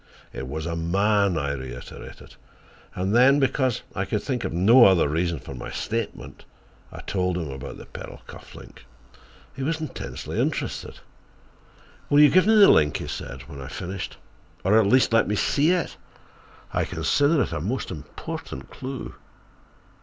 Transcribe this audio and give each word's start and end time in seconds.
"It 0.33 0.47
was 0.47 0.65
a 0.65 0.75
man," 0.75 1.37
I 1.37 1.51
reiterated. 1.51 2.33
And 2.95 3.13
then, 3.15 3.39
because 3.39 3.83
I 3.93 4.05
could 4.05 4.23
think 4.23 4.43
of 4.43 4.51
no 4.51 4.85
other 4.85 5.07
reason 5.07 5.37
for 5.37 5.53
my 5.53 5.69
statement, 5.69 6.43
I 6.91 7.01
told 7.01 7.37
him 7.37 7.51
about 7.51 7.77
the 7.77 7.85
pearl 7.85 8.19
cuff 8.25 8.55
link. 8.55 8.87
He 9.55 9.61
was 9.61 9.79
intensely 9.79 10.39
interested. 10.41 11.01
"Will 12.09 12.19
you 12.19 12.31
give 12.31 12.47
me 12.47 12.55
the 12.55 12.67
link," 12.69 12.97
he 12.97 13.05
said, 13.05 13.41
when 13.43 13.61
I 13.61 13.67
finished, 13.67 14.17
"or, 14.63 14.79
at 14.79 14.87
least, 14.87 15.13
let 15.13 15.27
me 15.27 15.35
see 15.35 15.69
it? 15.69 15.97
I 16.73 16.83
consider 16.83 17.39
it 17.43 17.51
a 17.51 17.61
most 17.61 17.91
important 17.91 18.71
clue." 18.71 19.13